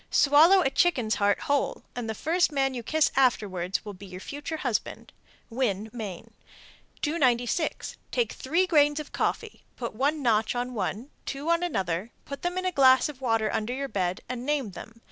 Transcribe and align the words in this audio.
Swallow 0.09 0.61
a 0.61 0.71
chicken's 0.71 1.13
heart 1.21 1.41
whole, 1.41 1.83
and 1.95 2.09
the 2.09 2.15
first 2.15 2.51
man 2.51 2.73
you 2.73 2.81
kiss 2.81 3.11
afterwards 3.15 3.85
will 3.85 3.93
be 3.93 4.07
your 4.07 4.19
future 4.19 4.57
husband. 4.57 5.13
Winn, 5.51 5.91
Me. 5.93 6.25
296. 7.03 7.97
Take 8.09 8.33
three 8.33 8.65
grains 8.65 8.99
of 8.99 9.11
coffee, 9.11 9.63
put 9.75 9.93
one 9.93 10.23
notch 10.23 10.55
on 10.55 10.73
one, 10.73 11.11
two 11.27 11.51
on 11.51 11.61
another, 11.61 12.09
put 12.25 12.41
them 12.41 12.57
in 12.57 12.65
a 12.65 12.71
glass 12.71 13.09
of 13.09 13.21
water 13.21 13.53
under 13.53 13.75
your 13.75 13.87
bed, 13.87 14.21
and 14.27 14.43
name 14.43 14.71
them. 14.71 14.99